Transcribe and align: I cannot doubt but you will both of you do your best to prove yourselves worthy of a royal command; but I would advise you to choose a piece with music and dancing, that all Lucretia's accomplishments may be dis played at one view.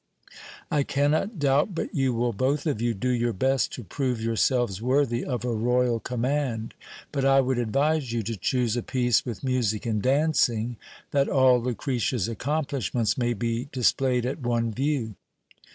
I 0.71 0.81
cannot 0.81 1.37
doubt 1.37 1.75
but 1.75 1.93
you 1.93 2.11
will 2.11 2.33
both 2.33 2.65
of 2.65 2.81
you 2.81 2.95
do 2.95 3.09
your 3.11 3.33
best 3.33 3.71
to 3.73 3.83
prove 3.83 4.19
yourselves 4.19 4.81
worthy 4.81 5.23
of 5.23 5.45
a 5.45 5.53
royal 5.53 5.99
command; 5.99 6.73
but 7.11 7.23
I 7.23 7.39
would 7.39 7.59
advise 7.59 8.11
you 8.11 8.23
to 8.23 8.35
choose 8.35 8.75
a 8.75 8.81
piece 8.81 9.23
with 9.25 9.43
music 9.43 9.85
and 9.85 10.01
dancing, 10.01 10.77
that 11.11 11.29
all 11.29 11.61
Lucretia's 11.61 12.27
accomplishments 12.27 13.15
may 13.15 13.33
be 13.35 13.69
dis 13.71 13.91
played 13.91 14.25
at 14.25 14.41
one 14.41 14.71
view. 14.71 15.13